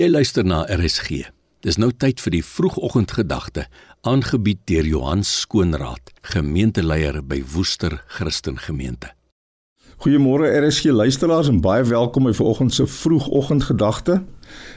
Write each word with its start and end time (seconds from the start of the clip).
Jy 0.00 0.06
luister 0.08 0.46
na 0.48 0.62
RSG. 0.64 1.26
Dis 1.60 1.76
nou 1.76 1.90
tyd 1.92 2.22
vir 2.24 2.32
die 2.32 2.44
vroegoggendgedagte, 2.46 3.66
aangebied 4.08 4.62
deur 4.70 4.86
Johan 4.88 5.20
Skoonraad, 5.28 6.14
gemeenteleier 6.32 7.18
by 7.20 7.42
Woester 7.52 7.98
Christen 8.08 8.56
Gemeente. 8.56 9.10
Goeiemôre 10.00 10.48
RSG 10.56 10.94
luisteraars 10.96 11.50
en 11.52 11.58
baie 11.60 11.84
welkom 11.84 12.30
by 12.30 12.32
vanoggend 12.38 12.72
se 12.72 12.86
vroegoggendgedagte. 12.88 14.22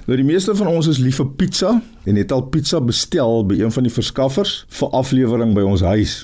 Nou 0.09 0.17
die 0.19 0.27
meeste 0.27 0.57
van 0.59 0.73
ons 0.73 0.91
is 0.91 0.99
lief 0.99 1.21
vir 1.21 1.31
pizza 1.39 1.71
en 2.03 2.19
het 2.19 2.35
al 2.35 2.43
pizza 2.51 2.83
bestel 2.83 3.45
by 3.47 3.61
een 3.61 3.71
van 3.71 3.87
die 3.87 3.95
verskaffers 3.95 4.57
vir 4.81 4.91
aflewering 4.91 5.55
by 5.55 5.63
ons 5.63 5.85
huis. 5.87 6.17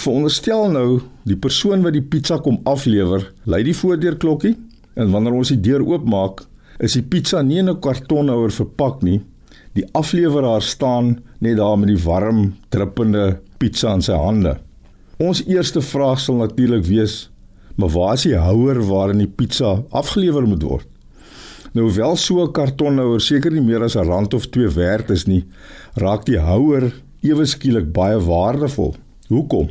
Veronderstel 0.00 0.72
nou 0.72 0.88
die 1.28 1.36
persoon 1.36 1.84
wat 1.84 1.92
die 1.92 2.06
pizza 2.16 2.40
kom 2.40 2.62
aflewer, 2.64 3.28
lei 3.44 3.60
die 3.68 3.76
voordeurklokkie 3.76 4.56
en 4.96 5.12
wanneer 5.12 5.36
ons 5.36 5.52
die 5.52 5.60
deur 5.60 5.84
oopmaak, 5.84 6.46
is 6.78 6.92
die 6.92 7.02
pizza 7.02 7.42
nie 7.42 7.58
in 7.58 7.68
'n 7.68 7.80
kartonhouer 7.80 8.50
verpak 8.50 9.02
nie. 9.02 9.20
Die 9.74 9.86
afleweraar 9.92 10.62
staan 10.62 11.22
net 11.40 11.56
daar 11.56 11.78
met 11.78 11.88
die 11.88 12.04
warm, 12.04 12.54
druppende 12.70 13.40
pizza 13.58 13.94
in 13.94 14.02
sy 14.02 14.12
hande. 14.12 14.58
Ons 15.18 15.44
eerste 15.46 15.80
vraag 15.80 16.20
sal 16.20 16.36
natuurlik 16.36 16.84
wees: 16.84 17.30
"Maar 17.76 17.88
waar 17.88 18.14
is 18.14 18.22
die 18.22 18.36
houer 18.36 18.82
waarin 18.86 19.18
die 19.18 19.34
pizza 19.36 19.82
afgelewer 19.90 20.46
moet 20.46 20.62
word?" 20.62 20.86
Nou 21.74 21.90
wel 21.94 22.16
so 22.16 22.42
'n 22.42 22.52
kartonhouer 22.52 23.20
seker 23.20 23.50
nie 23.50 23.60
meer 23.60 23.82
as 23.82 23.96
'n 23.96 24.06
rand 24.06 24.34
of 24.34 24.46
2 24.46 24.68
werd 24.68 25.10
is 25.10 25.26
nie, 25.26 25.44
raak 25.94 26.24
die 26.24 26.38
houer 26.38 26.92
ewe 27.22 27.44
skielik 27.44 27.92
baie 27.92 28.18
waardevol. 28.20 28.94
Hoekom? 29.28 29.68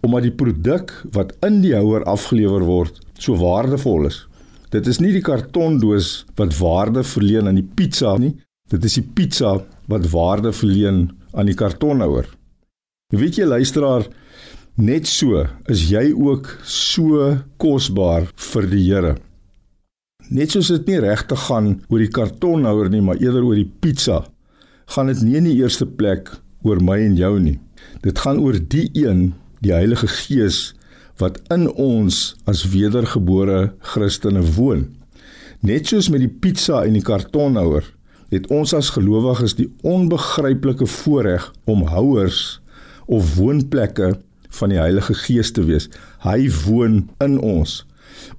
Omdat 0.00 0.22
die 0.22 0.32
produk 0.32 1.04
wat 1.12 1.36
in 1.42 1.60
die 1.60 1.74
houer 1.74 2.04
afgelewer 2.04 2.64
word 2.64 2.98
so 3.18 3.36
waardevol 3.36 4.06
is. 4.06 4.26
Dit 4.72 4.88
is 4.88 5.02
nie 5.04 5.12
die 5.12 5.24
kartondoos 5.24 6.22
wat 6.38 6.54
waarde 6.56 7.02
verleen 7.04 7.50
aan 7.50 7.58
die 7.60 7.68
pizza 7.76 8.14
nie. 8.20 8.32
Dit 8.72 8.86
is 8.88 8.96
die 8.96 9.04
pizza 9.04 9.58
wat 9.92 10.08
waarde 10.14 10.52
verleen 10.56 11.10
aan 11.36 11.50
die 11.50 11.56
kartonhouer. 11.58 12.30
Weet 13.12 13.36
jy 13.36 13.48
luisteraar, 13.50 14.06
net 14.80 15.10
so 15.10 15.42
is 15.68 15.84
jy 15.90 16.06
ook 16.16 16.48
so 16.64 17.34
kosbaar 17.60 18.30
vir 18.52 18.68
die 18.72 18.86
Here. 18.86 19.16
Net 20.32 20.54
soos 20.54 20.70
dit 20.72 20.88
nie 20.88 21.02
regtig 21.04 21.44
gaan 21.50 21.74
oor 21.92 22.00
die 22.00 22.12
kartonhouer 22.12 22.88
nie, 22.88 23.02
maar 23.04 23.20
eerder 23.20 23.44
oor 23.44 23.58
die 23.58 23.68
pizza, 23.68 24.22
gaan 24.94 25.12
dit 25.12 25.20
nie 25.26 25.36
in 25.42 25.50
die 25.50 25.58
eerste 25.60 25.84
plek 25.84 26.32
oor 26.64 26.80
my 26.80 26.96
en 27.04 27.18
jou 27.18 27.34
nie. 27.42 27.58
Dit 28.00 28.22
gaan 28.24 28.40
oor 28.40 28.56
die 28.56 28.86
een, 28.96 29.34
die 29.60 29.74
Heilige 29.76 30.08
Gees 30.08 30.70
wat 31.22 31.38
in 31.54 31.68
ons 31.78 32.32
as 32.50 32.64
wedergebore 32.72 33.72
Christene 33.92 34.42
woon. 34.56 34.88
Net 35.62 35.92
soos 35.92 36.08
met 36.10 36.24
die 36.24 36.32
pizza 36.42 36.82
en 36.82 36.96
die 36.98 37.04
kartonhouer, 37.06 37.86
het 38.32 38.48
ons 38.50 38.72
as 38.74 38.90
gelowiges 38.96 39.54
die 39.58 39.68
onbegryplike 39.86 40.88
voorreg 40.88 41.46
om 41.70 41.84
houers 41.92 42.58
of 43.06 43.36
woonplekke 43.36 44.14
van 44.58 44.72
die 44.72 44.80
Heilige 44.80 45.14
Gees 45.22 45.52
te 45.54 45.64
wees. 45.68 45.88
Hy 46.24 46.48
woon 46.64 47.04
in 47.22 47.36
ons. 47.38 47.82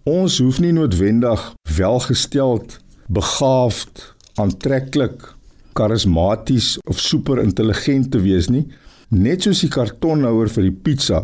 Ons 0.09 0.39
hoef 0.41 0.59
nie 0.63 0.73
noodwendig 0.75 1.45
welgesteld, 1.77 2.79
begaafd, 3.13 4.09
aantreklik, 4.41 5.29
karismaties 5.77 6.75
of 6.89 6.99
super 7.01 7.41
intelligent 7.41 8.11
te 8.13 8.21
wees 8.21 8.49
nie. 8.49 8.65
Net 9.13 9.45
soos 9.45 9.61
die 9.63 9.71
kartonhouer 9.73 10.51
vir 10.51 10.67
die 10.67 10.75
pizza 10.85 11.23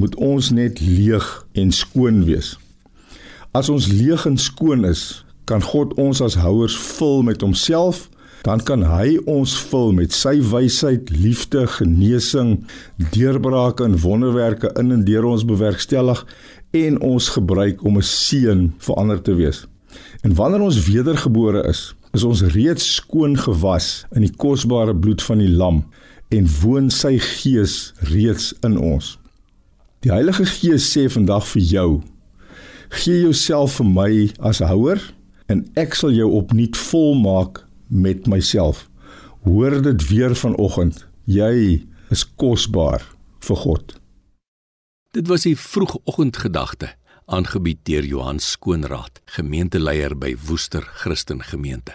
moet 0.00 0.16
ons 0.16 0.50
net 0.56 0.80
leeg 0.80 1.26
en 1.60 1.72
skoon 1.72 2.24
wees. 2.24 2.54
As 3.56 3.68
ons 3.68 3.88
leeg 3.90 4.26
en 4.26 4.38
skoon 4.38 4.84
is, 4.88 5.24
kan 5.44 5.62
God 5.62 5.96
ons 5.98 6.20
as 6.22 6.38
houers 6.38 6.76
vul 6.76 7.24
met 7.26 7.42
homself, 7.42 8.06
dan 8.46 8.62
kan 8.64 8.84
hy 8.86 9.18
ons 9.28 9.52
vul 9.68 9.90
met 9.96 10.14
sy 10.16 10.38
wysheid, 10.52 11.10
liefde, 11.12 11.66
genesing, 11.76 12.54
deurbrake 13.12 13.84
en 13.84 13.98
wonderwerke 14.00 14.70
in 14.80 14.94
en 14.94 15.04
deur 15.04 15.28
ons 15.28 15.44
bewerkstellig 15.44 16.22
en 16.76 17.00
ons 17.04 17.28
gebruik 17.36 17.84
om 17.84 17.98
'n 17.98 18.06
seën 18.06 18.72
vir 18.78 18.94
ander 18.96 19.20
te 19.22 19.34
wees. 19.34 19.66
En 20.22 20.34
wanneer 20.34 20.60
ons 20.60 20.86
wedergebore 20.86 21.66
is, 21.68 21.94
is 22.12 22.24
ons 22.24 22.42
reeds 22.42 22.94
skoon 22.94 23.36
gewas 23.38 24.04
in 24.14 24.22
die 24.22 24.36
kosbare 24.36 24.96
bloed 24.96 25.22
van 25.22 25.38
die 25.38 25.50
lam 25.50 25.84
en 26.28 26.48
woon 26.62 26.90
sy 26.90 27.18
gees 27.18 27.92
reeds 28.00 28.54
in 28.66 28.78
ons. 28.78 29.18
Die 30.00 30.08
Heilige 30.08 30.46
Gees 30.48 30.86
sê 30.88 31.10
vandag 31.12 31.44
vir 31.52 31.62
jou: 31.62 31.90
Gee 33.02 33.20
jouself 33.20 33.76
vir 33.76 33.88
my 33.88 34.12
as 34.40 34.62
houer 34.64 35.02
en 35.52 35.66
ek 35.76 35.92
sal 35.98 36.14
jou 36.16 36.30
opnuut 36.38 36.78
volmaak 36.88 37.60
met 37.92 38.24
myself. 38.30 38.86
Hoor 39.44 39.76
dit 39.84 40.06
weer 40.08 40.32
vanoggend. 40.32 41.04
Jy 41.28 41.84
is 42.10 42.24
kosbaar 42.40 43.04
vir 43.44 43.60
God. 43.60 43.94
Dit 45.12 45.28
was 45.28 45.44
die 45.44 45.56
vroegoggendgedagte 45.58 46.94
aangebied 47.30 47.84
deur 47.86 48.06
Johan 48.06 48.40
Skoonraad, 48.40 49.20
gemeenteleier 49.36 50.16
by 50.18 50.32
Woester 50.48 50.82
Christen 51.02 51.44
Gemeente. 51.44 51.94